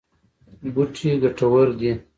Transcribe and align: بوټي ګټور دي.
بوټي 0.73 1.09
ګټور 1.21 1.67
دي. 1.79 1.91